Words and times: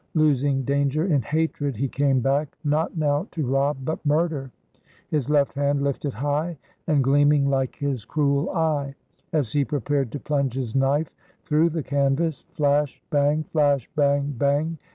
Losing 0.15 0.63
danger 0.63 1.05
in 1.05 1.21
hatred 1.21 1.75
he 1.75 1.87
came 1.87 2.21
back, 2.21 2.57
not 2.63 2.97
now 2.97 3.27
to 3.29 3.45
rob, 3.45 3.77
but 3.85 4.03
murder, 4.03 4.49
his 5.09 5.29
left 5.29 5.53
hand 5.53 5.83
lifted 5.83 6.11
high 6.15 6.57
and 6.87 7.03
gleaming 7.03 7.51
like 7.51 7.75
his 7.75 8.03
cruel 8.03 8.49
eye. 8.49 8.95
As 9.31 9.51
he 9.51 9.63
prepared 9.63 10.11
to 10.13 10.19
plunge 10.19 10.55
his 10.55 10.73
knife 10.73 11.11
through 11.45 11.69
the 11.69 11.83
canvas, 11.83 12.47
flash 12.53 12.99
bang! 13.11 13.43
flash 13.43 13.87
bang! 13.95 14.33
bang! 14.39 14.79